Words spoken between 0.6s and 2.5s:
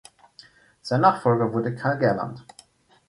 Sein Nachfolger wurde Karl Gerland.